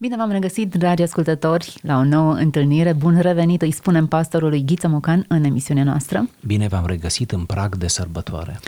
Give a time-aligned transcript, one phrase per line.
[0.00, 2.92] Bine v-am regăsit, dragi ascultători, la o nouă întâlnire.
[2.92, 6.28] Bun revenit, îi spunem pastorului Ghiță Mocan în emisiunea noastră.
[6.46, 8.60] Bine v-am regăsit în prag de sărbătoare.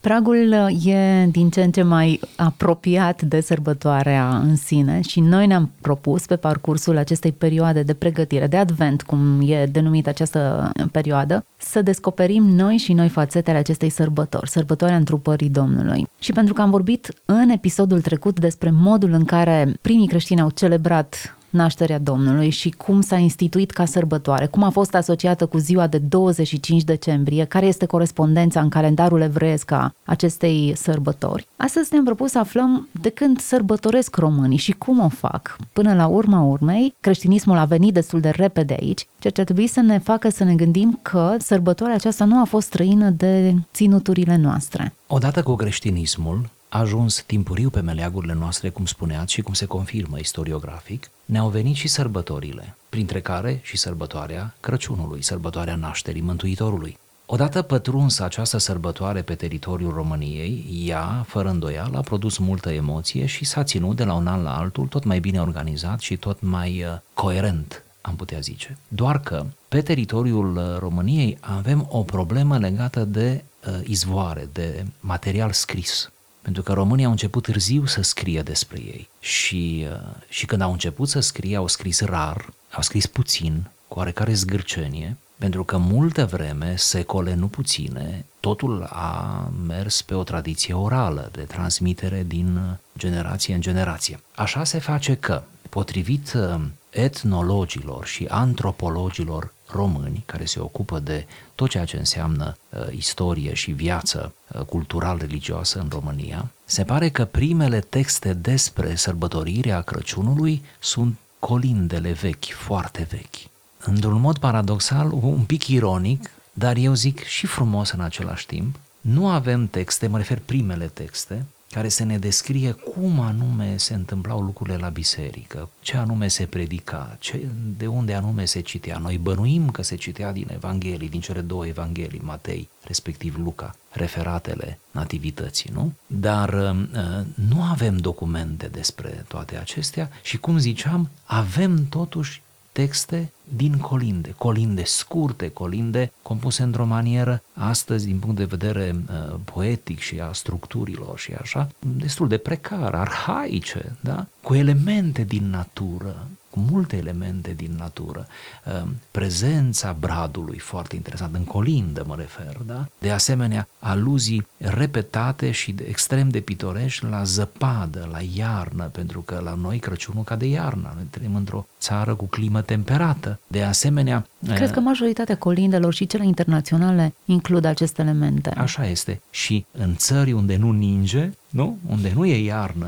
[0.00, 0.52] Pragul
[0.84, 6.26] e din ce în ce mai apropiat de sărbătoarea în sine și noi ne-am propus
[6.26, 12.44] pe parcursul acestei perioade de pregătire, de advent, cum e denumită această perioadă, să descoperim
[12.44, 16.06] noi și noi fațetele acestei sărbători, sărbătoarea întrupării Domnului.
[16.18, 20.50] Și pentru că am vorbit în episodul trecut despre modul în care primii creștini au
[20.50, 25.86] celebrat nașterea Domnului și cum s-a instituit ca sărbătoare, cum a fost asociată cu ziua
[25.86, 31.46] de 25 decembrie, care este corespondența în calendarul evreiesc a acestei sărbători.
[31.56, 35.56] Astăzi ne-am propus să aflăm de când sărbătoresc românii și cum o fac.
[35.72, 39.66] Până la urma urmei, creștinismul a venit destul de repede aici, ceea ce ar trebui
[39.66, 44.36] să ne facă să ne gândim că sărbătoarea aceasta nu a fost străină de ținuturile
[44.36, 44.94] noastre.
[45.06, 50.18] Odată cu creștinismul, a ajuns timpuriu pe meleagurile noastre, cum spuneați și cum se confirmă
[50.18, 56.98] istoriografic, ne-au venit și sărbătorile, printre care și sărbătoarea Crăciunului, sărbătoarea nașterii Mântuitorului.
[57.26, 63.44] Odată pătrunsă această sărbătoare pe teritoriul României, ea, fără îndoială, a produs multă emoție și
[63.44, 66.82] s-a ținut de la un an la altul tot mai bine organizat și tot mai
[66.82, 68.78] uh, coerent, am putea zice.
[68.88, 75.52] Doar că pe teritoriul uh, României avem o problemă legată de uh, izvoare, de material
[75.52, 76.10] scris.
[76.46, 80.72] Pentru că românii au început târziu să scrie despre ei și, uh, și când au
[80.72, 86.26] început să scrie, au scris rar, au scris puțin, cu oarecare zgârcenie, pentru că multă
[86.26, 93.54] vreme, secole nu puține, totul a mers pe o tradiție orală, de transmitere din generație
[93.54, 94.20] în generație.
[94.34, 96.60] Așa se face că, potrivit uh,
[96.90, 103.70] etnologilor și antropologilor români care se ocupă de tot ceea ce înseamnă uh, istorie și
[103.70, 112.12] viață uh, cultural-religioasă în România, se pare că primele texte despre sărbătorirea Crăciunului sunt colindele
[112.12, 113.50] vechi, foarte vechi.
[113.78, 119.28] Într-un mod paradoxal, un pic ironic, dar eu zic și frumos în același timp, nu
[119.28, 124.76] avem texte, mă refer primele texte, care să ne descrie cum anume se întâmplau lucrurile
[124.76, 128.98] la biserică, ce anume se predica, ce, de unde anume se citea.
[128.98, 134.78] Noi bănuim că se citea din Evanghelii, din cele două Evanghelii, Matei, respectiv Luca, referatele
[134.90, 135.92] nativității, nu?
[136.06, 142.42] Dar uh, nu avem documente despre toate acestea și, cum ziceam, avem totuși
[142.76, 149.34] texte din colinde, colinde scurte, colinde compuse într-o manieră astăzi din punct de vedere uh,
[149.44, 154.26] poetic și a structurilor și așa, destul de precar, arhaice, da?
[154.40, 158.26] cu elemente din natură, cu multe elemente din natură.
[158.64, 162.86] Uh, prezența bradului, foarte interesant, în colindă mă refer, da?
[162.98, 169.40] De asemenea, aluzii repetate și de, extrem de pitorești la zăpadă, la iarnă, pentru că
[169.44, 173.38] la noi Crăciunul cade iarna, noi trăim într-o țară cu climă temperată.
[173.46, 174.26] De asemenea...
[174.54, 178.50] Cred că majoritatea colindelor și cele internaționale includ aceste elemente.
[178.50, 179.20] Așa este.
[179.30, 181.78] Și în țări unde nu ninge, nu?
[181.86, 182.86] Unde nu e iarnă,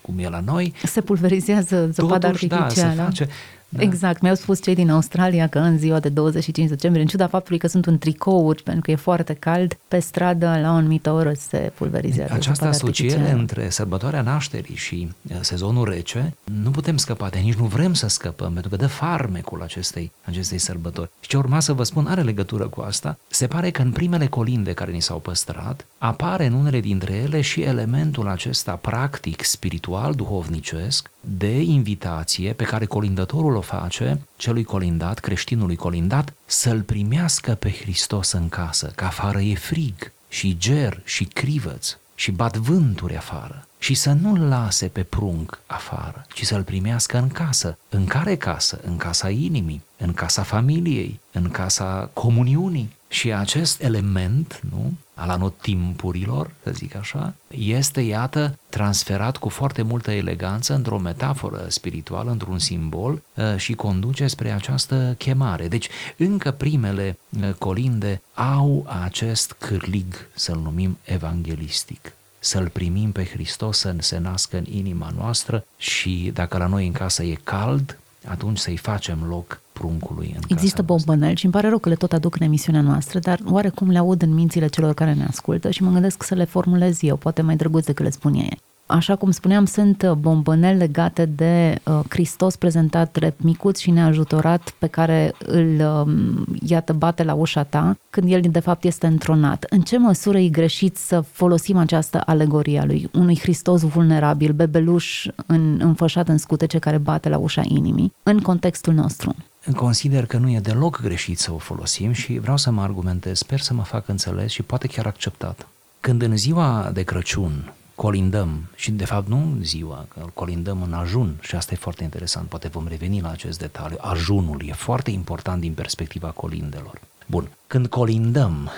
[0.00, 0.74] cum e la noi...
[0.84, 2.94] Se pulverizează zăpada totuși, artificială.
[2.94, 3.28] Da, se face,
[3.76, 3.82] da.
[3.82, 7.58] Exact, mi-au spus cei din Australia că în ziua de 25 decembrie, în ciuda faptului
[7.58, 11.32] că sunt în tricouri, pentru că e foarte cald, pe stradă la o anumită oră
[11.32, 12.32] se pulverizează.
[12.32, 17.64] Această asociere între sărbătoarea nașterii și uh, sezonul rece, nu putem scăpa de nici nu
[17.64, 21.10] vrem să scăpăm, pentru că dă farmecul acestei, acestei sărbători.
[21.20, 23.18] Și ce urma să vă spun are legătură cu asta.
[23.28, 27.40] Se pare că în primele colinde care ni s-au păstrat, apare în unele dintre ele
[27.40, 35.18] și elementul acesta practic, spiritual, duhovnicesc, de invitație pe care colindătorul o face celui colindat,
[35.18, 41.24] creștinului colindat, să-l primească pe Hristos în casă, că afară e frig și ger și
[41.24, 47.18] crivăț și bat vânturi afară și să nu-l lase pe prunc afară, ci să-l primească
[47.18, 47.78] în casă.
[47.88, 48.80] În care casă?
[48.84, 52.92] În casa inimii, în casa familiei, în casa comuniunii.
[53.14, 60.10] Și acest element, nu, al anotimpurilor, să zic așa, este, iată, transferat cu foarte multă
[60.10, 65.68] eleganță într-o metaforă spirituală, într-un simbol uh, și conduce spre această chemare.
[65.68, 73.78] Deci, încă primele uh, colinde au acest cârlig, să-l numim evanghelistic să-L primim pe Hristos
[73.78, 78.58] să se nască în inima noastră și dacă la noi în casă e cald, atunci
[78.58, 81.12] să-i facem loc pruncului în Există casa noastră.
[81.12, 83.98] bombăneli și îmi pare rău că le tot aduc în emisiunea noastră, dar oarecum le
[83.98, 87.42] aud în mințile celor care ne ascultă și mă gândesc să le formulez eu, poate
[87.42, 88.60] mai drăguț decât le spun ei.
[88.86, 94.70] Așa cum spuneam, sunt uh, bombăneli legate de uh, Hristos prezentat drept micuț și neajutorat
[94.78, 99.66] pe care îl, um, iată, bate la ușa ta când el de fapt este întronat.
[99.68, 105.26] În ce măsură e greșit să folosim această alegorie a lui unui Hristos vulnerabil, bebeluș
[105.46, 109.34] în, înfășat în scutece care bate la ușa inimii, în contextul nostru?
[109.76, 113.60] Consider că nu e deloc greșit să o folosim și vreau să mă argumentez, sper
[113.60, 115.68] să mă fac înțeles și poate chiar acceptat.
[116.00, 120.92] Când în ziua de Crăciun colindăm, și de fapt nu ziua, că îl colindăm în
[120.92, 123.96] ajun și asta e foarte interesant, poate vom reveni la acest detaliu.
[124.00, 127.00] Ajunul e foarte important din perspectiva colindelor.
[127.26, 128.70] Bun, când colindăm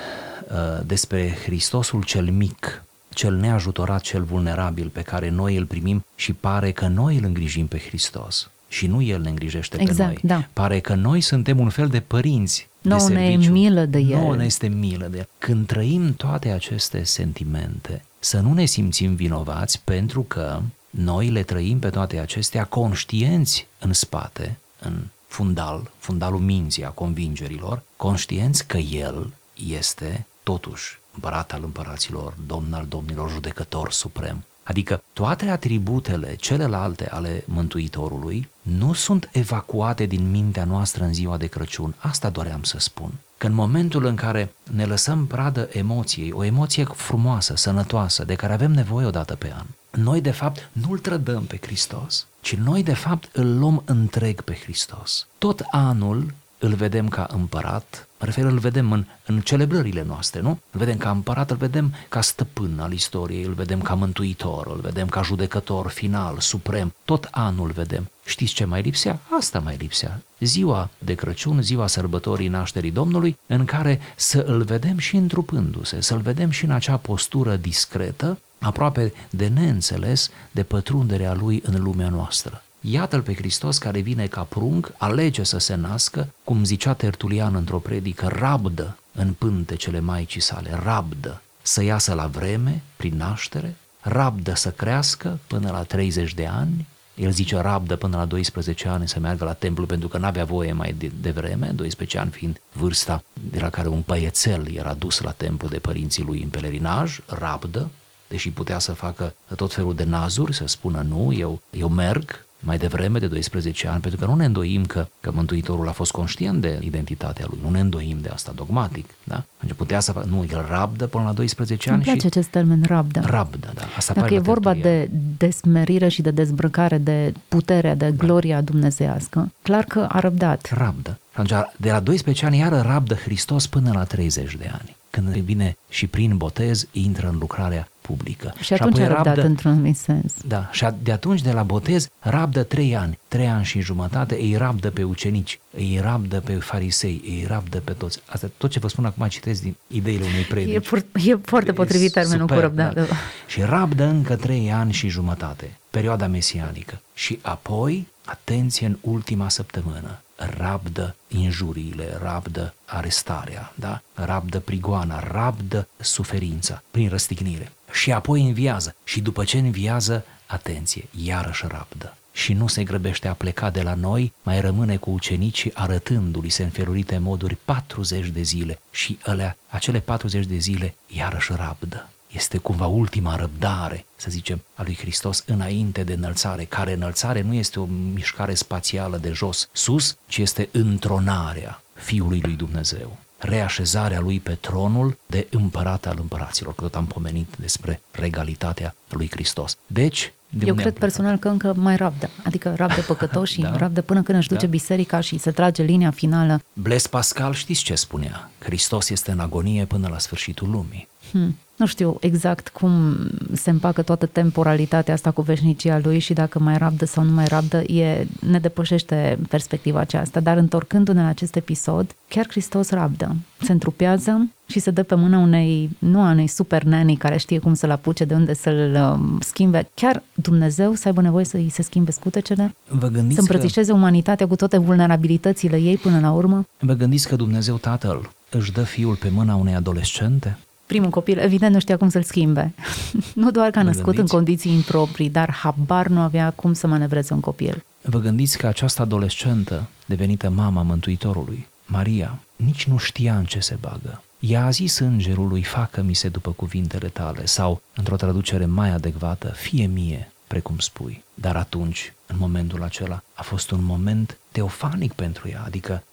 [0.48, 6.32] uh, despre Hristosul cel mic, cel neajutorat, cel vulnerabil pe care noi îl primim și
[6.32, 10.36] pare că noi îl îngrijim pe Hristos și nu El ne îngrijește Exact, pe noi.
[10.38, 10.48] da.
[10.52, 13.52] Pare că noi suntem un fel de părinți Nouă de ne e serviciu.
[13.52, 14.18] milă de El.
[14.18, 15.28] Nouă ne este milă de El.
[15.38, 20.60] Când trăim toate aceste sentimente, să nu ne simțim vinovați pentru că
[20.90, 27.82] noi le trăim pe toate acestea conștienți în spate, în fundal, fundalul minții, a convingerilor,
[27.96, 29.32] conștienți că El
[29.68, 34.44] este totuși împărat al împăraților, domn al domnilor, judecător suprem.
[34.62, 41.46] Adică toate atributele celelalte ale Mântuitorului nu sunt evacuate din mintea noastră în ziua de
[41.46, 41.94] Crăciun.
[41.98, 43.12] Asta doream să spun.
[43.38, 48.52] Că în momentul în care ne lăsăm pradă emoției, o emoție frumoasă, sănătoasă, de care
[48.52, 52.82] avem nevoie o dată pe an, noi de fapt nu-L trădăm pe Hristos, ci noi
[52.82, 55.26] de fapt îl luăm întreg pe Hristos.
[55.38, 56.34] Tot anul
[56.66, 60.48] îl vedem ca împărat, mă refer, îl vedem în, în celebrările noastre, nu?
[60.48, 64.80] Îl vedem ca împărat, îl vedem ca stăpân al istoriei, îl vedem ca mântuitor, îl
[64.82, 68.10] vedem ca judecător final, suprem, tot anul vedem.
[68.24, 69.20] Știți ce mai lipsea?
[69.38, 70.20] Asta mai lipsea.
[70.40, 76.20] Ziua de Crăciun, ziua sărbătorii nașterii Domnului, în care să îl vedem și întrupându-se, să-l
[76.20, 82.62] vedem și în acea postură discretă, aproape de neînțeles, de pătrunderea lui în lumea noastră.
[82.88, 87.78] Iată-l pe Hristos care vine ca prunc, alege să se nască, cum zicea Tertulian într-o
[87.78, 94.70] predică, rabdă în pântecele Maicii sale, rabdă să iasă la vreme, prin naștere, rabdă să
[94.70, 99.44] crească până la 30 de ani, el zice rabdă până la 12 ani să meargă
[99.44, 103.60] la templu pentru că n-avea voie mai de, de vreme, 12 ani fiind vârsta de
[103.60, 107.90] la care un băiețel era dus la templu de părinții lui în pelerinaj, rabdă,
[108.28, 112.78] deși putea să facă tot felul de nazuri, să spună nu, eu, eu merg, mai
[112.78, 116.60] devreme de 12 ani, pentru că nu ne îndoim că, că Mântuitorul a fost conștient
[116.60, 119.42] de identitatea lui, nu ne îndoim de asta dogmatic, da?
[119.60, 122.48] Deci putea să facă, nu, el rabdă până la 12 ani Îmi place și acest
[122.48, 123.20] termen rabdă.
[123.24, 123.82] rabdă, da.
[123.96, 125.08] Asta Dacă apare e la vorba Tertulian.
[125.08, 128.24] de desmerire și de dezbrăcare, de puterea, de Da.
[128.26, 130.68] gloria dumnezeiască, clar că a răbdat.
[130.74, 131.18] Rabdă.
[131.34, 134.96] Și atunci, de la 12 ani, iară rabdă Hristos până la 30 de ani.
[135.10, 138.54] Când vine și prin botez, intră în lucrarea publică.
[138.60, 140.32] Și atunci a răbdat într-un anumit sens.
[140.46, 144.34] Da, și a- de atunci, de la botez, rabdă trei ani, trei ani și jumătate,
[144.34, 148.20] îi rabdă pe ucenici, îi rabdă pe farisei, îi rabdă pe toți.
[148.26, 150.74] Asta, tot ce vă spun acum, citesc din ideile unei predici.
[150.74, 153.00] E, pur, e foarte potrivit termenul cu Superb, răbdare.
[153.08, 153.14] da.
[153.46, 157.00] Și rabdă încă trei ani și jumătate, perioada mesianică.
[157.14, 160.20] Și apoi, atenție în ultima săptămână,
[160.58, 164.00] rabdă injuriile, rabdă arestarea, da?
[164.14, 167.72] rabdă prigoana, rabdă suferința prin răstignire.
[167.92, 168.94] Și apoi înviază.
[169.04, 172.16] Și după ce înviază, atenție, iarăși rabdă.
[172.32, 176.62] Și nu se grăbește a pleca de la noi, mai rămâne cu ucenicii arătându-li se
[176.62, 182.08] în felurite moduri 40 de zile și alea, acele 40 de zile iarăși rabdă.
[182.32, 187.54] Este cumva ultima răbdare, să zicem, a lui Hristos înainte de înălțare, care înălțare nu
[187.54, 194.40] este o mișcare spațială de jos sus, ci este întronarea Fiului lui Dumnezeu reașezarea lui
[194.40, 199.76] pe tronul de împărat al împăraților, că tot am pomenit despre regalitatea lui Hristos.
[199.86, 202.30] Deci, de Eu unde cred am personal că încă mai rabdă.
[202.44, 203.76] Adică rabdă păcătoșii, Da.
[203.76, 204.70] rabdă până când își duce Da.
[204.70, 206.60] biserica și se trage linia finală.
[206.72, 208.50] Blaise Pascal știți ce spunea?
[208.58, 211.08] Hristos este în agonie până la sfârșitul lumii.
[211.30, 211.56] Hmm.
[211.76, 213.16] Nu știu exact cum
[213.52, 217.44] se împacă toată temporalitatea asta cu veșnicia lui și dacă mai rabdă sau nu mai
[217.44, 220.40] rabdă, e, ne depășește perspectiva aceasta.
[220.40, 223.36] Dar întorcându-ne la acest episod, chiar Hristos rabdă.
[223.60, 227.58] Se întrupează și se dă pe mâna unei, nu a unei super nani care știe
[227.58, 229.88] cum să-l apuce, de unde să-l um, schimbe.
[229.94, 232.74] Chiar Dumnezeu să aibă nevoie să îi se schimbe scutecele?
[232.88, 236.66] Vă Să gândiți, că, îmbrățișeze umanitatea cu toate vulnerabilitățile ei până la urmă?
[236.78, 240.58] vă gândiți că Dumnezeu Tatăl își dă fiul pe mâna unei adolescente?
[240.86, 242.74] Primul copil, evident, nu știa cum să-l schimbe.
[243.34, 244.34] nu doar că a Vă născut în gândiți?
[244.34, 247.84] condiții improprii, dar habar nu avea cum să manevreze un copil.
[248.02, 253.76] vă gândiți că această adolescentă, devenită mama Mântuitorului, Maria, nici nu știa în ce se
[253.80, 254.22] bagă.
[254.38, 259.86] Ea a zis îngerului, facă-mi se după cuvintele tale, sau, într-o traducere mai adecvată, fie
[259.86, 261.24] mie, precum spui.
[261.34, 266.05] Dar atunci, în momentul acela, a fost un moment teofanic pentru ea, adică uh,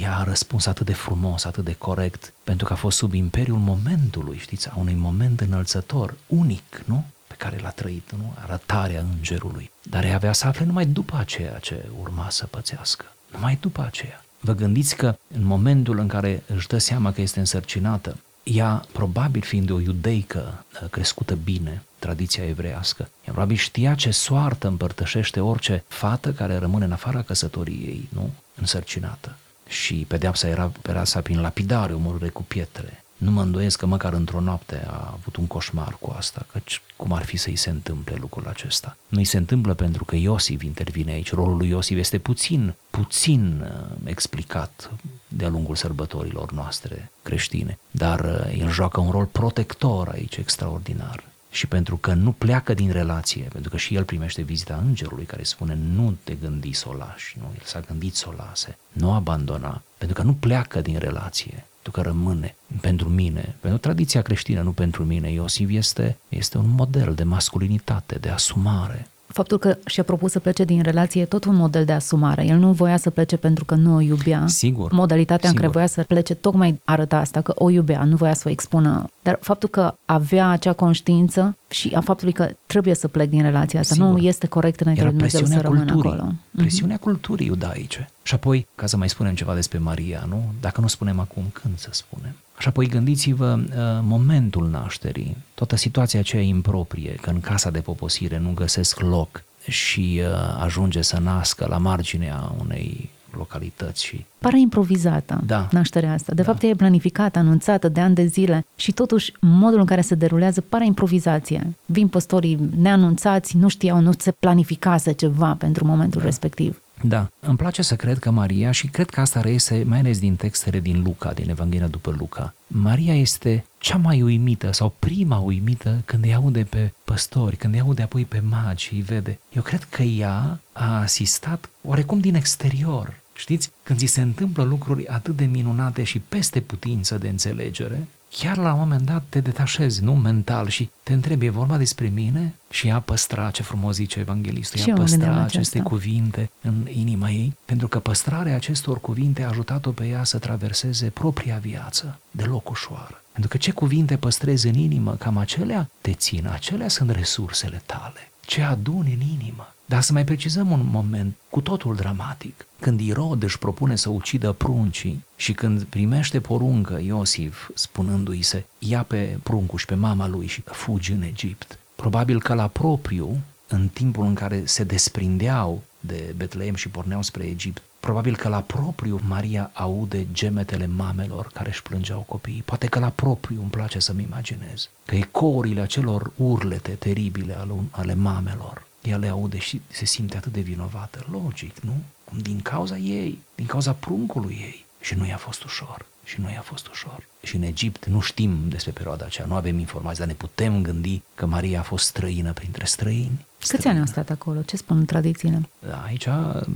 [0.00, 3.58] ea a răspuns atât de frumos, atât de corect, pentru că a fost sub imperiul
[3.58, 7.04] momentului, știți, a unui moment înălțător, unic, nu?
[7.26, 8.34] Pe care l-a trăit, nu?
[8.42, 9.70] Arătarea îngerului.
[9.82, 13.04] Dar ea avea să afle numai după aceea ce urma să pățească.
[13.32, 14.24] Numai după aceea.
[14.40, 19.42] Vă gândiți că în momentul în care își dă seama că este însărcinată, ea, probabil
[19.42, 25.84] fiind o iudeică uh, crescută bine, tradiția evreiască, ea probabil știa ce soartă împărtășește orice
[25.88, 28.30] fată care rămâne în afara căsătoriei, nu?
[28.60, 29.36] Însărcinată.
[29.68, 33.04] Și pedeapsa era pedeapsa prin lapidare, omorâre cu pietre.
[33.16, 37.12] Nu mă îndoiesc că măcar într-o noapte a avut un coșmar cu asta, căci cum
[37.12, 38.96] ar fi să-i se întâmple lucrul acesta?
[39.08, 41.32] Nu-i se întâmplă pentru că Iosif intervine aici.
[41.32, 44.90] Rolul lui Iosif este puțin, puțin uh, explicat
[45.28, 51.66] de-a lungul sărbătorilor noastre creștine, dar uh, el joacă un rol protector aici extraordinar și
[51.66, 55.78] pentru că nu pleacă din relație, pentru că și el primește vizita îngerului care spune
[55.94, 59.82] nu te gândi să o lași, nu, el s-a gândit să o lase, nu abandona,
[59.98, 64.72] pentru că nu pleacă din relație, pentru că rămâne pentru mine, pentru tradiția creștină, nu
[64.72, 65.32] pentru mine.
[65.32, 70.64] Iosif este, este un model de masculinitate, de asumare, faptul că și-a propus să plece
[70.64, 72.44] din relație e tot un model de asumare.
[72.44, 74.44] El nu voia să plece pentru că nu o iubea.
[74.46, 74.92] Sigur.
[74.92, 75.54] Modalitatea sigur.
[75.54, 78.50] în care voia să plece tocmai arăta asta, că o iubea, nu voia să o
[78.50, 79.10] expună.
[79.26, 83.80] Dar faptul că avea acea conștiință și a faptului că trebuie să plec din relația
[83.80, 84.08] asta sigur.
[84.08, 86.22] nu este corect înainte de Dumnezeu să rămână acolo.
[86.24, 86.40] Mhm.
[86.56, 87.00] Presiunea mm-hmm.
[87.00, 88.08] culturii iudaice.
[88.22, 90.52] Și apoi, ca să mai spunem ceva despre Maria, nu?
[90.60, 92.34] Dacă nu spunem acum, când să spunem?
[92.58, 98.38] Și apoi gândiți-vă uh, momentul nașterii, toată situația aceea improprie, că în casa de poposire
[98.38, 104.24] nu găsesc loc și uh, ajunge să nască la marginea unei localități și...
[104.38, 105.68] Pare improvizată da.
[105.70, 106.34] nașterea asta.
[106.34, 106.50] De da.
[106.50, 110.60] fapt, e planificată, anunțată de ani de zile și totuși modul în care se derulează
[110.60, 111.74] pare improvizație.
[111.86, 116.26] Vin păstorii neanunțați, nu știau, nu se planificase ceva pentru momentul da.
[116.26, 116.80] respectiv.
[117.02, 120.36] Da, îmi place să cred că Maria, și cred că asta reiese mai ales din
[120.36, 126.02] textele din Luca, din Evanghelia după Luca, Maria este cea mai uimită sau prima uimită
[126.04, 129.38] când îi aude pe păstori, când îi aude apoi pe magi și îi vede.
[129.52, 133.14] Eu cred că ea a asistat oarecum din exterior.
[133.36, 138.56] Știți, când ți se întâmplă lucruri atât de minunate și peste putință de înțelegere, chiar
[138.56, 142.54] la un moment dat te detașezi, nu mental, și te întrebi, e vorba despre mine?
[142.70, 147.88] Și ea păstra, ce frumos zice evanghelistul, ea păstra aceste cuvinte în inima ei, pentru
[147.88, 153.22] că păstrarea acestor cuvinte a ajutat-o pe ea să traverseze propria viață deloc ușoară.
[153.32, 158.30] Pentru că ce cuvinte păstrezi în inimă, cam acelea te țin, acelea sunt resursele tale.
[158.40, 162.66] Ce aduni în inimă, dar să mai precizăm un moment cu totul dramatic.
[162.80, 169.02] Când Irod își propune să ucidă pruncii și când primește poruncă Iosif spunându-i să ia
[169.02, 173.38] pe pruncul și pe mama lui și fugi în Egipt, probabil că la propriu,
[173.68, 178.60] în timpul în care se desprindeau de Betleem și porneau spre Egipt, probabil că la
[178.60, 182.62] propriu Maria aude gemetele mamelor care își plângeau copiii.
[182.64, 188.14] Poate că la propriu îmi place să-mi imaginez că ecourile acelor urlete teribile ale, ale
[188.14, 191.26] mamelor ea le aude și se simte atât de vinovată.
[191.30, 191.96] Logic, nu?
[192.42, 194.84] Din cauza ei, din cauza pruncului ei.
[195.00, 196.06] Și nu i-a fost ușor.
[196.24, 197.26] Și nu i-a fost ușor.
[197.42, 201.22] Și în Egipt nu știm despre perioada aceea, nu avem informații, dar ne putem gândi
[201.34, 203.46] că Maria a fost străină printre străini.
[203.68, 204.62] Câți ani a stat acolo?
[204.62, 205.68] Ce spun tradițiile?
[206.04, 206.28] Aici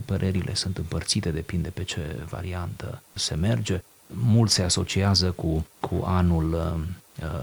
[0.04, 3.82] părerile sunt împărțite, depinde pe ce variantă se merge.
[4.06, 6.80] Mulți se asociază cu, cu anul uh,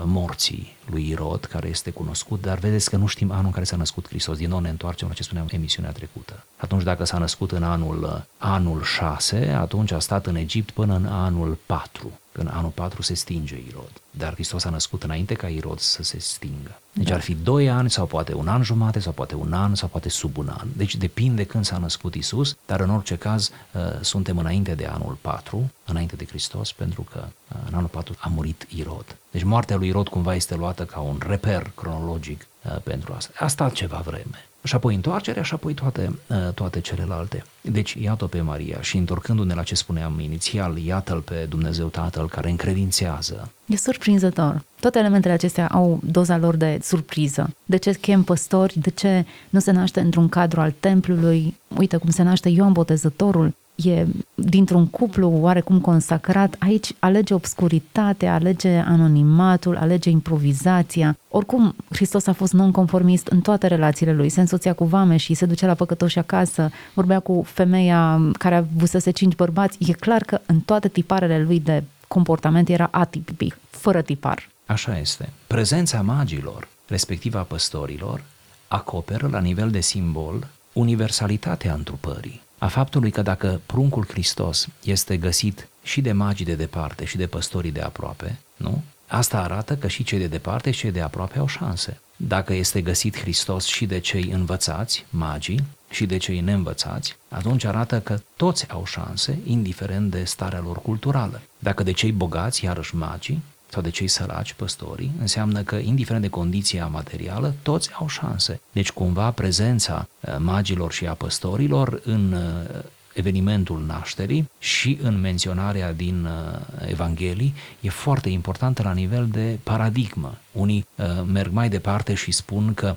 [0.04, 3.76] morții lui Irod, care este cunoscut, dar vedeți că nu știm anul în care s-a
[3.76, 4.38] născut Hristos.
[4.38, 6.44] Din nou ne întoarcem la ce spuneam emisiunea trecută.
[6.58, 11.06] Atunci dacă s-a născut în anul, anul 6, atunci a stat în Egipt până în
[11.06, 12.12] anul 4.
[12.40, 13.92] În anul 4 se stinge Irod.
[14.12, 16.80] Dar Hristos a născut înainte ca Irod să se stingă.
[16.94, 17.16] Deci da.
[17.16, 20.10] ar fi 2 ani sau poate un an jumate sau poate un an sau poate
[20.10, 20.68] sub un an.
[20.76, 25.18] Deci depinde când s-a născut Isus, dar în orice caz uh, suntem înainte de anul
[25.22, 29.16] 4, înainte de Hristos, pentru că uh, în anul 4 a murit Irod.
[29.32, 33.32] Deci moartea lui Irod cumva este luată ca un reper cronologic uh, pentru asta.
[33.40, 34.47] A stat ceva vreme.
[34.68, 37.44] Și apoi întoarcerea și apoi toate, uh, toate celelalte.
[37.62, 42.50] Deci iată pe Maria și întorcându-ne la ce spuneam inițial, iată-L pe Dumnezeu Tatăl care
[42.50, 43.52] încredințează.
[43.66, 44.64] E surprinzător.
[44.80, 47.56] Toate elementele acestea au doza lor de surpriză.
[47.66, 48.80] De ce chem păstori?
[48.80, 51.56] De ce nu se naște într-un cadru al templului?
[51.78, 53.54] Uite cum se naște Ioan Botezătorul
[53.86, 54.06] e
[54.36, 61.18] dintr-un cuplu oarecum consacrat, aici alege obscuritatea, alege anonimatul, alege improvizația.
[61.30, 64.30] Oricum, Hristos a fost nonconformist în toate relațiile lui.
[64.30, 69.12] Se însoțea cu vame și se ducea la păcătoși acasă, vorbea cu femeia care avusese
[69.12, 69.78] cinci bărbați.
[69.80, 74.50] E clar că în toate tiparele lui de comportament era atipic, fără tipar.
[74.66, 75.30] Așa este.
[75.48, 78.24] Prezența magilor, respectiv a păstorilor,
[78.68, 82.42] acoperă la nivel de simbol universalitatea întrupării.
[82.58, 87.28] A faptului că dacă pruncul Hristos este găsit și de magii de departe și de
[87.28, 88.84] păstorii de aproape, nu?
[89.08, 92.00] Asta arată că și cei de departe și cei de aproape au șanse.
[92.16, 98.00] Dacă este găsit Hristos și de cei învățați, magii, și de cei neînvățați, atunci arată
[98.00, 101.42] că toți au șanse, indiferent de starea lor culturală.
[101.60, 106.30] Dacă de cei bogați, iarăși magii, sau de cei săraci, păstorii, înseamnă că, indiferent de
[106.30, 108.62] condiția materială, toți au șanse.
[108.72, 112.80] Deci, cumva, prezența uh, magilor și a păstorilor în uh,
[113.14, 120.38] evenimentul nașterii și în menționarea din uh, Evanghelii e foarte importantă la nivel de paradigmă.
[120.52, 120.86] Unii
[121.26, 122.96] merg mai departe și spun că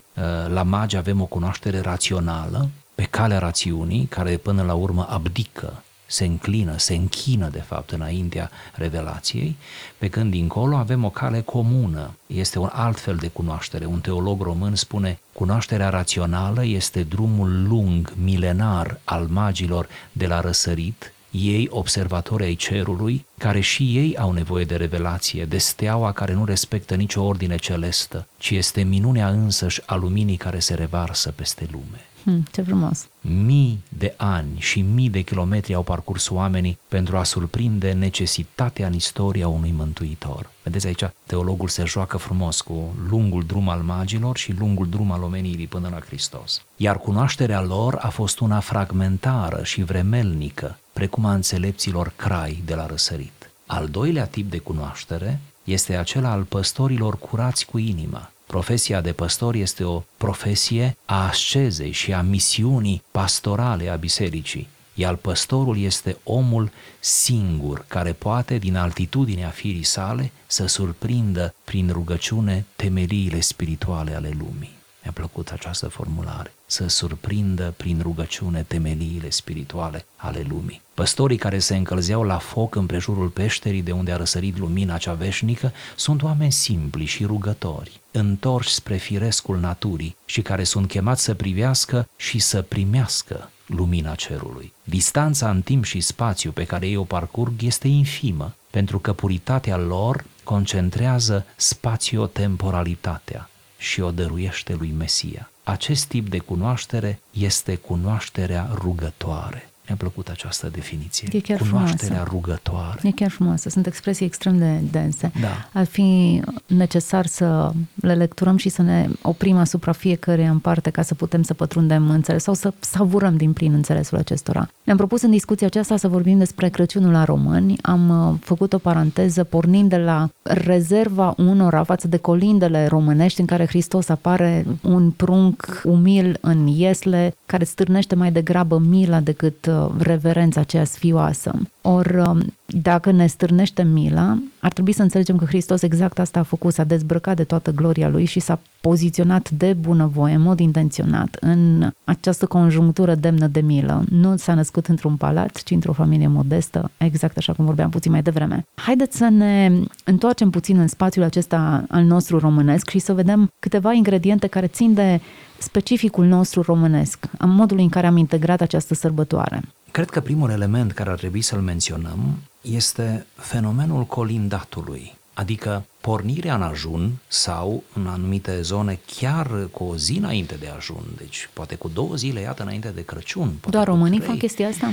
[0.48, 6.24] la magi avem o cunoaștere rațională, pe calea rațiunii, care până la urmă abdică se
[6.24, 9.56] înclină, se închină de fapt înaintea revelației,
[9.98, 12.10] pe când dincolo avem o cale comună.
[12.26, 13.84] Este un alt fel de cunoaștere.
[13.84, 21.12] Un teolog român spune, cunoașterea rațională este drumul lung, milenar al magilor de la răsărit,
[21.30, 26.44] ei observatori ai cerului, care și ei au nevoie de revelație, de steaua care nu
[26.44, 32.09] respectă nicio ordine celestă, ci este minunea însăși a luminii care se revarsă peste lume.
[32.24, 33.08] Hmm, ce frumos!
[33.20, 38.92] Mii de ani și mii de kilometri au parcurs oamenii pentru a surprinde necesitatea în
[38.92, 40.50] istoria unui mântuitor.
[40.62, 45.22] Vedeți aici, teologul se joacă frumos cu lungul drum al magilor și lungul drum al
[45.22, 46.62] omenirii până la Hristos.
[46.76, 52.86] Iar cunoașterea lor a fost una fragmentară și vremelnică, precum a înțelepților crai de la
[52.86, 53.50] răsărit.
[53.66, 59.54] Al doilea tip de cunoaștere este acela al păstorilor curați cu inima, Profesia de păstor
[59.54, 66.70] este o profesie a ascezei și a misiunii pastorale a bisericii, iar păstorul este omul
[67.00, 74.79] singur care poate, din altitudinea firii sale, să surprindă prin rugăciune temeliile spirituale ale lumii.
[75.10, 80.82] Mi-a plăcut această formulare, să surprindă prin rugăciune temeliile spirituale ale lumii.
[80.94, 85.12] Păstorii care se încălzeau la foc în prejurul peșterii de unde a răsărit lumina cea
[85.12, 91.34] veșnică sunt oameni simpli și rugători, întorși spre firescul naturii și care sunt chemați să
[91.34, 94.72] privească și să primească lumina cerului.
[94.84, 99.76] Distanța în timp și spațiu pe care ei o parcurg este infimă, pentru că puritatea
[99.76, 105.50] lor concentrează spațio-temporalitatea, și o dăruiește lui Mesia.
[105.62, 109.69] Acest tip de cunoaștere este cunoașterea rugătoare.
[109.90, 111.28] Mi-a plăcut această definiție.
[111.32, 112.30] E chiar Cunoașterea frumoasă.
[112.30, 113.00] rugătoare.
[113.02, 113.68] E chiar frumoasă.
[113.68, 115.32] Sunt expresii extrem de dense.
[115.40, 115.68] Da.
[115.72, 121.02] Ar fi necesar să le lecturăm și să ne oprim asupra fiecare în parte ca
[121.02, 124.68] să putem să pătrundem înțeles sau să savurăm din plin înțelesul acestora.
[124.84, 127.76] Ne-am propus în discuția aceasta să vorbim despre Crăciunul la români.
[127.82, 133.46] Am uh, făcut o paranteză pornind de la rezerva unora față de colindele românești în
[133.46, 139.79] care Hristos apare un prunc umil în iesle care stârnește mai degrabă mila decât uh,
[139.98, 141.52] reverența aceea sfioasă.
[141.82, 146.42] Or, um, dacă ne stârnește mila, ar trebui să înțelegem că Hristos exact asta a
[146.42, 151.36] făcut, s-a dezbrăcat de toată gloria lui și s-a poziționat de bunăvoie, în mod intenționat,
[151.40, 154.04] în această conjunctură demnă de milă.
[154.10, 158.22] Nu s-a născut într-un palat, ci într-o familie modestă, exact așa cum vorbeam puțin mai
[158.22, 158.66] devreme.
[158.74, 159.72] Haideți să ne
[160.04, 164.94] întoarcem puțin în spațiul acesta al nostru românesc și să vedem câteva ingrediente care țin
[164.94, 165.20] de
[165.62, 169.62] specificul nostru românesc, în modul în care am integrat această sărbătoare.
[169.90, 172.18] Cred că primul element care ar trebui să-l menționăm
[172.60, 180.16] este fenomenul colindatului, adică pornirea în ajun sau în anumite zone chiar cu o zi
[180.18, 183.48] înainte de ajun, deci poate cu două zile, iată, înainte de Crăciun.
[183.60, 184.30] Poate Doar cu românii trei.
[184.30, 184.86] fac chestia asta?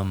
[0.00, 0.06] Um,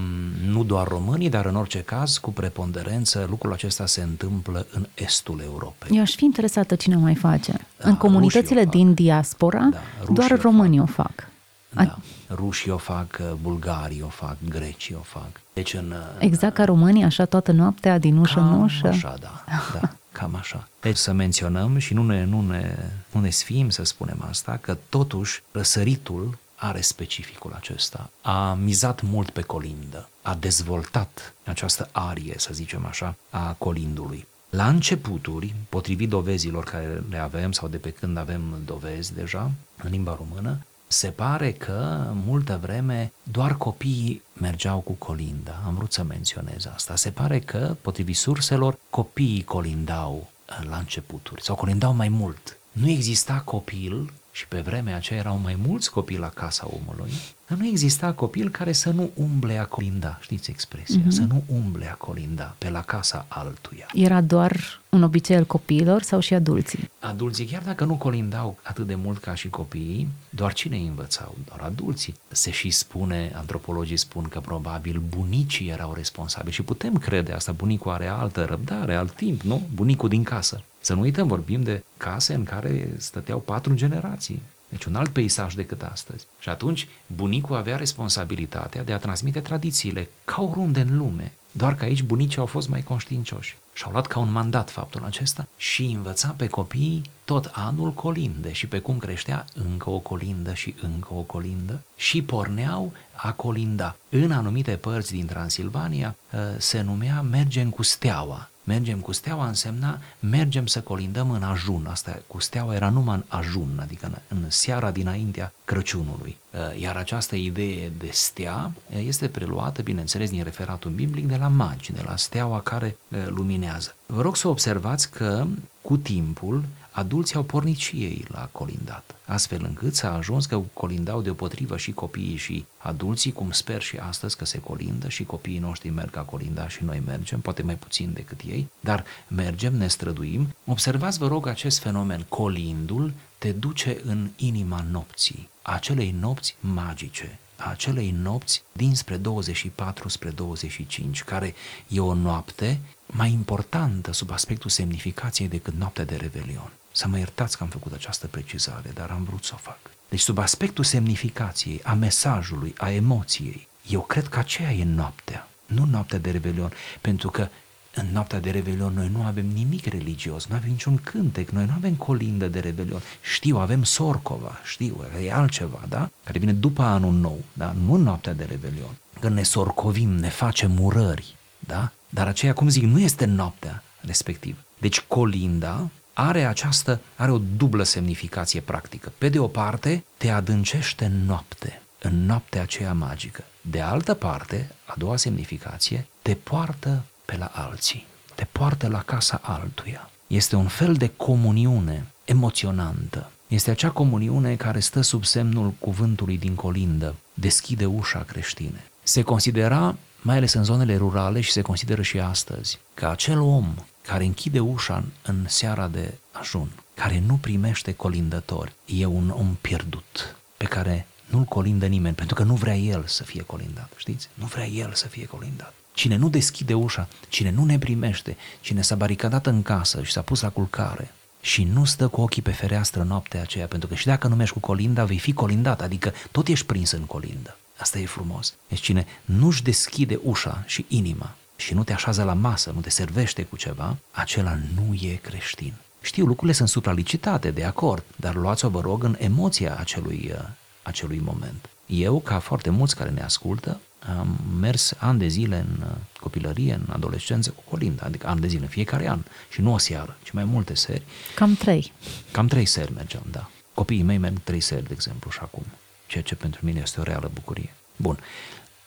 [0.52, 5.42] nu doar românii, dar în orice caz, cu preponderență, lucrul acesta se întâmplă în estul
[5.44, 5.96] Europei.
[5.96, 7.52] Eu aș fi interesată cine mai face.
[7.78, 8.74] Da, în comunitățile rușii o fac.
[8.74, 11.28] din diaspora, Da, rușii doar o românii o fac.
[11.70, 11.98] Da.
[12.30, 15.41] Rușii o fac, bulgarii o fac, grecii o fac.
[15.54, 18.88] Deci în, Exact ca românii, așa toată noaptea, din ușă în Cam ușă.
[18.88, 19.44] așa, da,
[19.80, 20.68] da, cam așa.
[20.82, 22.78] Deci să menționăm și nu ne, nu, ne,
[23.12, 28.10] nu ne sfim să spunem asta, că totuși răsăritul are specificul acesta.
[28.22, 34.28] A mizat mult pe colindă, a dezvoltat această arie, să zicem așa, a colindului.
[34.50, 39.52] La începuturi, potrivit dovezilor care le avem sau de pe când avem dovezi deja
[39.84, 40.58] în limba română,
[40.92, 45.62] Se pare că multă vreme doar copiii mergeau cu colinda.
[45.66, 46.96] Am vrut să menționez asta.
[46.96, 52.58] Se pare că, potrivit surselor, copiii colindau uh, la începuturi sau colindau mai mult.
[52.72, 57.12] Nu exista copil și pe vremea aceea erau mai mulți copii la casa omului,
[57.48, 61.08] dar nu exista copil care să nu umble a colinda, știți expresia, mm-hmm.
[61.08, 63.86] să nu umble a colinda pe la casa altuia.
[63.94, 66.90] Era doar un obicei al copiilor sau și adulții?
[67.00, 71.36] Adulții, chiar dacă nu colindau atât de mult ca și copiii, doar cine îi învățau?
[71.48, 72.16] Doar adulții.
[72.28, 77.92] Se și spune, antropologii spun că probabil bunicii erau responsabili și putem crede asta, bunicul
[77.92, 79.68] are altă răbdare, alt timp, nu?
[79.74, 80.64] Bunicul din casă.
[80.82, 84.42] Să nu uităm, vorbim de case în care stăteau patru generații.
[84.70, 86.26] Deci un alt peisaj decât astăzi.
[86.40, 91.32] Și atunci bunicul avea responsabilitatea de a transmite tradițiile ca oriunde în lume.
[91.52, 95.04] Doar că aici bunicii au fost mai conștiincioși și au luat ca un mandat faptul
[95.06, 100.54] acesta și învăța pe copii tot anul colinde și pe cum creștea încă o colindă
[100.54, 103.96] și încă o colindă și porneau a colinda.
[104.10, 110.00] În anumite părți din Transilvania ă, se numea mergem cu steaua mergem cu steaua însemna
[110.20, 111.86] mergem să colindăm în ajun.
[111.90, 116.38] Asta cu steaua era numai în ajun, adică în, în seara dinaintea Crăciunului.
[116.52, 121.48] Uh, iar această idee de stea uh, este preluată, bineînțeles, din referatul biblic de la
[121.48, 123.96] magi, de la steaua care uh, luminează.
[124.06, 125.46] Vă rog să observați că
[125.82, 131.22] cu timpul adulții au pornit și ei la colindat, astfel încât s-a ajuns că colindau
[131.22, 135.90] deopotrivă și copiii și adulții, cum sper și astăzi că se colindă și copiii noștri
[135.90, 140.56] merg a colinda și noi mergem, poate mai puțin decât ei, dar mergem, ne străduim.
[140.66, 142.26] Observați, vă rog, acest fenomen.
[142.30, 150.30] Colindul te duce în inima nopții, acelei nopți magice, a acelei nopți dinspre 24 spre
[150.30, 151.54] 25, care
[151.88, 156.72] e o noapte mai importantă sub aspectul semnificației decât noaptea de Revelion.
[156.92, 159.80] Să mă iertați că am făcut această precizare, dar am vrut să o fac.
[160.10, 165.86] Deci sub aspectul semnificației, a mesajului, a emoției, eu cred că aceea e noaptea, nu
[165.86, 167.48] noaptea de Revelion, pentru că
[167.96, 171.74] în noaptea de Revelion noi nu avem nimic religios, nu avem niciun cântec, noi nu
[171.76, 173.02] avem colindă de Revelion.
[173.34, 176.10] Știu, avem Sorcova, știu, e altceva, da?
[176.24, 177.76] Care vine după anul nou, da?
[177.86, 178.96] Nu în noaptea de Revelion.
[179.20, 181.92] Când ne sorcovim, ne facem urări, da?
[182.10, 184.58] Dar aceea, cum zic, nu este noaptea respectivă.
[184.78, 189.12] Deci colinda are această, are o dublă semnificație practică.
[189.18, 193.44] Pe de o parte, te adâncește în noapte, în noaptea aceea magică.
[193.62, 199.40] De altă parte, a doua semnificație, te poartă pe la alții, te poartă la casa
[199.44, 200.10] altuia.
[200.28, 203.30] Este un fel de comuniune emoționantă.
[203.48, 208.84] Este acea comuniune care stă sub semnul cuvântului din colindă, deschide ușa creștine.
[209.04, 213.74] Se considera, mai ales în zonele rurale și se consideră și astăzi, că acel om
[214.02, 219.58] care închide ușa în, în seara de ajun, care nu primește colindători, e un om
[219.62, 224.30] pierdut, pe care nu-l colindă nimeni, pentru că nu vrea el să fie colindat, știți?
[224.34, 225.74] Nu vrea el să fie colindat.
[225.94, 230.22] Cine nu deschide ușa, cine nu ne primește, cine s-a baricadat în casă și s-a
[230.22, 234.06] pus la culcare și nu stă cu ochii pe fereastră noaptea aceea, pentru că și
[234.06, 237.58] dacă nu mergi cu colinda, vei fi colindat, adică tot ești prins în colindă.
[237.78, 238.54] Asta e frumos.
[238.68, 242.90] Deci cine nu-și deschide ușa și inima și nu te așează la masă, nu te
[242.90, 245.74] servește cu ceva, acela nu e creștin.
[246.02, 250.48] Știu, lucrurile sunt supralicitate, de acord, dar luați-o, vă rog, în emoția acelui, uh,
[250.84, 251.70] acelui moment.
[251.86, 253.80] Eu, ca foarte mulți care ne ascultă,
[254.18, 258.48] am mers ani de zile în uh, copilărie, în adolescență cu Colinda, adică ani de
[258.48, 259.20] zile, fiecare an,
[259.50, 261.04] și nu o seară, ci mai multe seri.
[261.36, 261.92] Cam trei.
[262.32, 263.50] Cam trei seri mergeam, da.
[263.74, 265.66] Copiii mei merg trei seri, de exemplu, și acum,
[266.08, 267.74] ceea ce pentru mine este o reală bucurie.
[267.96, 268.20] Bun.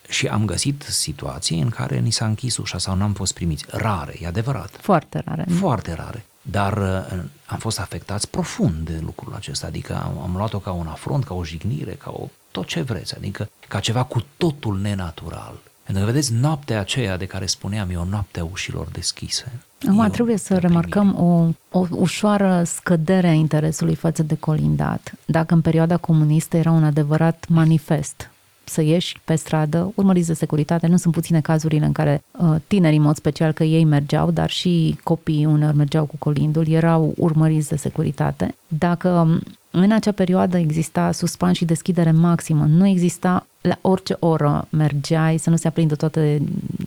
[0.08, 3.64] Și am găsit situații în care ni s-a închis ușa sau n-am fost primiți.
[3.68, 4.70] Rare, e adevărat.
[4.80, 5.44] Foarte rare.
[5.48, 5.54] Nu?
[5.54, 6.24] Foarte rare.
[6.42, 10.86] Dar uh, am fost afectați profund de lucrul acesta, adică am, am luat-o ca un
[10.86, 15.60] afront, ca o jignire, ca o tot ce vreți, adică ca ceva cu totul nenatural.
[15.84, 19.52] Pentru că, vedeți, noaptea aceea de care spuneam e o noapte a ușilor deschise.
[19.88, 25.14] Acum trebuie să remarcăm o, o ușoară scădere a interesului față de colindat.
[25.24, 28.30] Dacă în perioada comunistă era un adevărat manifest
[28.64, 30.86] să ieși pe stradă, urmăriți de securitate.
[30.86, 34.50] Nu sunt puține cazurile în care uh, tinerii, în mod special, că ei mergeau, dar
[34.50, 38.54] și copiii uneori mergeau cu colindul, erau urmăriți de securitate.
[38.68, 44.66] Dacă um, în acea perioadă exista suspans și deschidere maximă, nu exista la orice oră
[44.70, 46.42] mergeai să nu se aprindă toate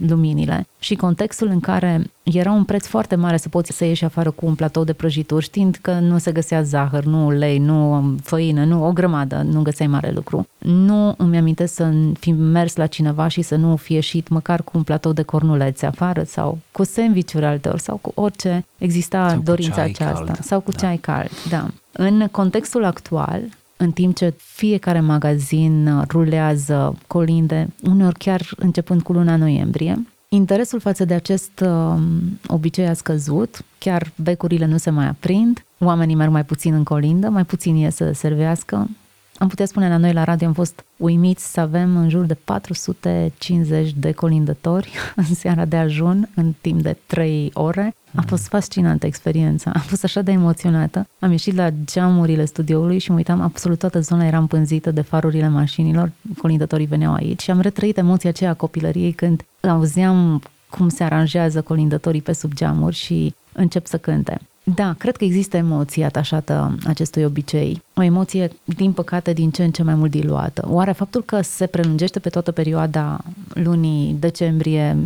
[0.08, 4.32] luminile și contextul în care era un preț foarte mare să poți să ieși afară
[4.32, 8.66] cu un platou de prăjituri știind că nu se găsea zahăr, nu ulei, nu făină,
[8.66, 10.48] nu o grămadă, nu găseai mare lucru.
[10.58, 14.72] Nu îmi amintesc să fi mers la cineva și să nu fi ieșit măcar cu
[14.74, 19.76] un platou de cornulețe afară sau cu sandvișuri alteori sau cu orice exista sau dorința
[19.76, 20.40] ceai aceasta cald.
[20.44, 20.78] sau cu Da.
[20.78, 21.68] ceai cald, da.
[21.92, 23.42] În contextul actual,
[23.78, 30.08] în timp ce fiecare magazin uh, rulează colinde, uneori chiar începând cu luna noiembrie.
[30.30, 32.02] Interesul față de acest uh,
[32.48, 37.30] obicei a scăzut, chiar becurile nu se mai aprind, oamenii merg mai puțin în colindă,
[37.30, 38.90] mai puțin ies să servească,
[39.38, 42.34] am putea spune la noi la radio, am fost uimiți să avem în jur de
[42.34, 47.96] 450 de colindători în seara de ajun, în timp de 3 ore.
[48.16, 51.08] A fost fascinantă experiența, am fost așa de emoționată.
[51.20, 55.48] Am ieșit la geamurile studioului și mă uitam, absolut toată zona era împânzită de farurile
[55.48, 61.04] mașinilor, colindătorii veneau aici și am retrăit emoția aceea a copilăriei când auzeam cum se
[61.04, 64.40] aranjează colindătorii pe sub geamuri și încep să cânte.
[64.76, 67.82] Da, cred că există emoție atașată acestui obicei.
[67.96, 70.68] O emoție, din păcate, din ce în ce mai mult diluată.
[70.70, 73.22] Oare faptul că se prelungește pe toată perioada
[73.54, 74.98] lunii decembrie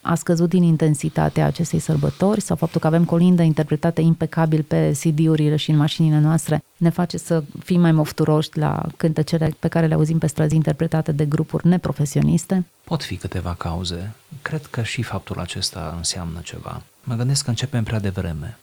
[0.00, 5.56] a scăzut din intensitatea acestei sărbători sau faptul că avem colinde interpretate impecabil pe CD-urile
[5.56, 9.94] și în mașinile noastre ne face să fim mai mofturoși la cântecele pe care le
[9.94, 12.64] auzim pe străzi interpretate de grupuri neprofesioniste?
[12.84, 14.12] Pot fi câteva cauze.
[14.42, 16.82] Cred că și faptul acesta înseamnă ceva.
[17.04, 18.56] Mă gândesc că începem prea devreme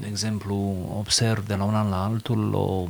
[0.00, 2.88] de exemplu, observ de la un an la altul o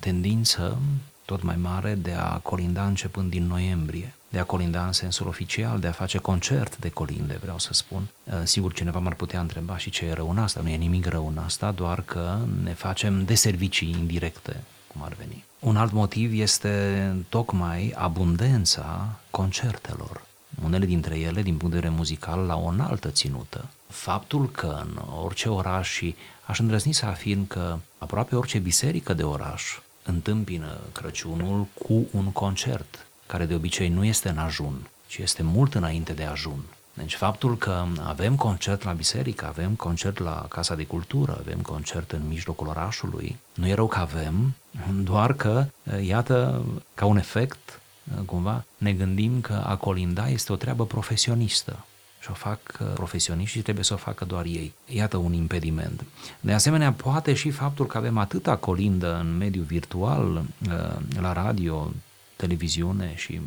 [0.00, 0.78] tendință
[1.24, 5.80] tot mai mare de a colinda începând din noiembrie, de a colinda în sensul oficial,
[5.80, 8.08] de a face concert de colinde, vreau să spun.
[8.24, 11.06] Uh, sigur, cineva m-ar putea întreba și ce e rău în asta, nu e nimic
[11.06, 15.44] rău în asta, doar că ne facem de servicii indirecte, cum ar veni.
[15.58, 20.26] Un alt motiv este tocmai abundența concertelor.
[20.64, 23.68] Unele dintre ele, din punct de vedere muzical, la o înaltă ținută.
[23.88, 26.14] Faptul că în orice oraș și
[26.48, 29.62] Aș îndrăzni să afirm că aproape orice biserică de oraș
[30.02, 35.74] întâmpină Crăciunul cu un concert, care de obicei nu este în ajun, ci este mult
[35.74, 36.62] înainte de ajun.
[36.94, 42.12] Deci faptul că avem concert la biserică, avem concert la Casa de Cultură, avem concert
[42.12, 44.54] în mijlocul orașului, nu e rău că avem,
[45.02, 45.64] doar că,
[46.00, 47.80] iată, ca un efect,
[48.24, 51.84] cumva, ne gândim că a colinda este o treabă profesionistă
[52.20, 54.72] și o fac uh, profesioniști și trebuie să o facă doar ei.
[54.86, 56.04] Iată un impediment.
[56.40, 61.92] De asemenea, poate și faptul că avem atâta colindă în mediul virtual, uh, la radio,
[62.36, 63.40] televiziune și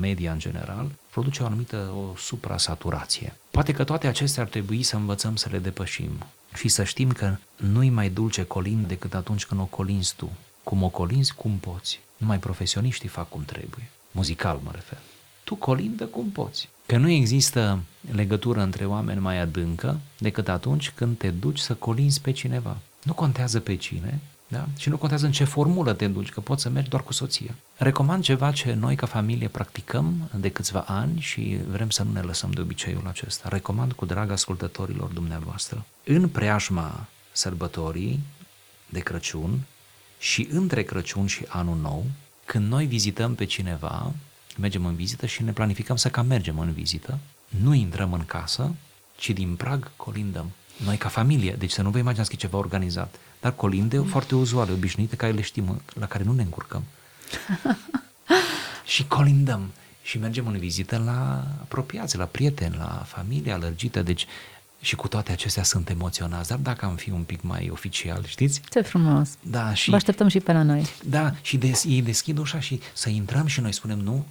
[0.00, 3.36] media în general, produce o anumită o suprasaturație.
[3.50, 6.10] Poate că toate acestea ar trebui să învățăm să le depășim
[6.54, 10.30] și să știm că nu-i mai dulce colind decât atunci când o colinzi tu.
[10.62, 12.00] Cum o colinzi, cum poți.
[12.16, 13.90] Numai profesioniștii fac cum trebuie.
[14.10, 14.98] Muzical mă refer.
[15.44, 16.68] Tu colindă cum poți.
[16.86, 17.78] Că nu există
[18.10, 22.76] legătură între oameni mai adâncă decât atunci când te duci să colinzi pe cineva.
[23.02, 24.66] Nu contează pe cine, da?
[24.76, 27.54] Și nu contează în ce formulă te duci, că poți să mergi doar cu soția.
[27.76, 32.20] Recomand ceva ce noi ca familie practicăm de câțiva ani și vrem să nu ne
[32.20, 33.48] lăsăm de obiceiul acesta.
[33.48, 35.84] Recomand cu drag ascultătorilor dumneavoastră.
[36.04, 38.20] În preajma sărbătorii
[38.88, 39.60] de Crăciun
[40.18, 42.04] și între Crăciun și Anul Nou,
[42.44, 44.12] când noi vizităm pe cineva,
[44.58, 48.74] mergem în vizită și ne planificăm să cam mergem în vizită, nu intrăm în casă,
[49.16, 50.50] ci din prag colindăm.
[50.84, 54.06] Noi ca familie, deci să nu vă imaginați că e ceva organizat, dar colinde mm.
[54.06, 56.82] foarte uzuale, obișnuite, care le știm, la care nu ne încurcăm.
[58.94, 64.26] și colindăm și mergem în vizită la apropiați, la prieteni, la familie alărgită, deci
[64.80, 68.60] și cu toate acestea sunt emoționați, dar dacă am fi un pic mai oficial, știți?
[68.70, 69.28] Ce frumos!
[69.40, 69.90] Da, și...
[69.90, 70.86] Vă așteptăm și pe la noi.
[71.04, 74.26] Da, și des, ei deschid ușa și să intrăm și noi spunem nu,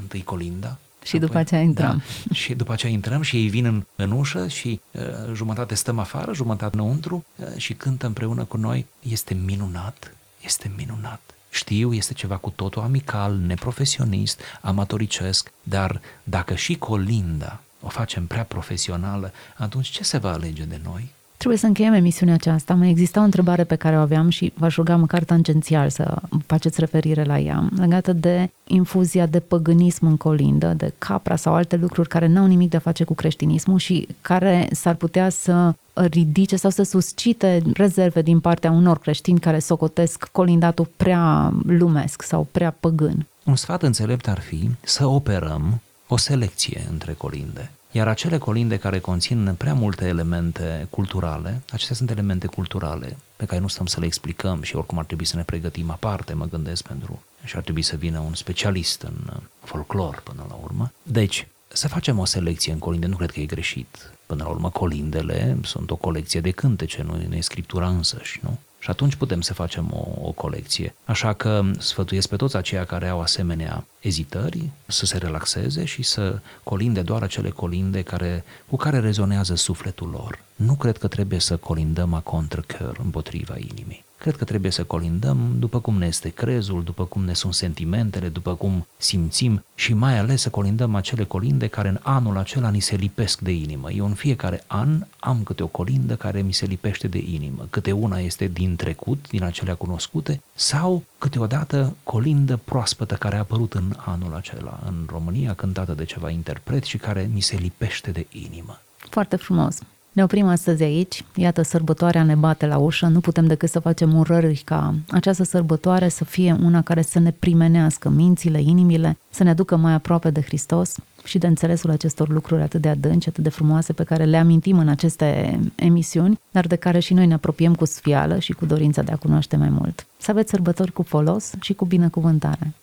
[0.00, 2.02] întâi colinda, și apoi, după aceea intrăm.
[2.26, 5.02] Da, și după aceea intrăm și ei vin în, în ușă și uh,
[5.34, 8.86] jumătate stăm afară, jumătate înăuntru uh, și cântă împreună cu noi.
[9.00, 11.20] Este minunat, este minunat.
[11.50, 18.44] Știu, este ceva cu totul amical, neprofesionist, amatoricesc, dar dacă și colinda o facem prea
[18.44, 21.08] profesională, atunci ce se va alege de noi?
[21.40, 22.74] Trebuie să încheiem emisiunea aceasta.
[22.74, 26.14] Mai exista o întrebare pe care o aveam și v-aș ruga măcar tangențial să
[26.46, 31.76] faceți referire la ea, legată de infuzia de păgânism în colindă, de capra sau alte
[31.76, 36.56] lucruri care n-au nimic de a face cu creștinismul și care s-ar putea să ridice
[36.56, 42.76] sau să suscite rezerve din partea unor creștini care socotesc colindatul prea lumesc sau prea
[42.80, 43.26] păgân.
[43.44, 47.70] Un sfat înțelept ar fi să operăm o selecție între colinde.
[47.90, 53.60] Iar acele colinde care conțin prea multe elemente culturale, acestea sunt elemente culturale pe care
[53.60, 56.82] nu stăm să le explicăm și oricum ar trebui să ne pregătim aparte, mă gândesc,
[56.82, 59.32] pentru și ar trebui să vină un specialist în
[59.64, 60.92] folclor până la urmă.
[61.02, 64.12] Deci, să facem o selecție în colinde, nu cred că e greșit.
[64.26, 68.58] Până la urmă, colindele sunt o colecție de cântece, nu e scriptura însăși, nu?
[68.80, 70.94] Și atunci putem să facem o, o colecție.
[71.04, 76.38] Așa că sfătuiesc pe toți aceia care au asemenea ezitări să se relaxeze și să
[76.62, 80.38] colinde doar acele colinde care, cu care rezonează sufletul lor.
[80.56, 84.04] Nu cred că trebuie să colindăm a contrcăr împotriva inimii.
[84.20, 88.28] Cred că trebuie să colindăm după cum ne este crezul, după cum ne sunt sentimentele,
[88.28, 92.80] după cum simțim și mai ales să colindăm acele colinde care în anul acela ni
[92.80, 93.90] se lipesc de inimă.
[93.90, 97.66] Eu în fiecare an am câte o colindă care mi se lipește de inimă.
[97.70, 103.74] Câte una este din trecut, din acelea cunoscute, sau câteodată colindă proaspătă care a apărut
[103.74, 108.26] în anul acela în România, cântată de ceva interpret și care mi se lipește de
[108.30, 108.80] inimă.
[108.96, 109.78] Foarte frumos.
[110.12, 111.24] Ne oprim astăzi aici.
[111.34, 113.06] Iată, sărbătoarea ne bate la ușă.
[113.06, 117.30] Nu putem decât să facem urări ca această sărbătoare să fie una care să ne
[117.30, 120.94] primenească mințile, inimile, să ne aducă mai aproape de Hristos
[121.24, 124.78] și de înțelesul acestor lucruri atât de adânci, atât de frumoase pe care le amintim
[124.78, 129.02] în aceste emisiuni, dar de care și noi ne apropiem cu sfială și cu dorința
[129.02, 130.06] de a cunoaște mai mult.
[130.16, 132.74] Să aveți sărbători cu folos și cu binecuvântare.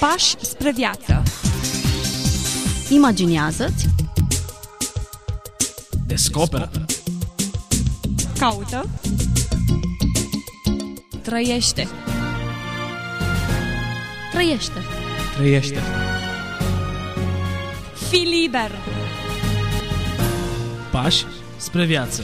[0.00, 1.22] Pași spre viață.
[2.90, 3.88] Imaginează-ți
[6.10, 6.70] Descoperă.
[8.38, 8.88] Caută.
[11.22, 11.88] Trăiește.
[14.32, 14.80] Trăiește.
[15.36, 15.80] Trăiește.
[18.08, 18.70] Fii liber.
[20.90, 21.24] Pași
[21.56, 22.22] spre viață.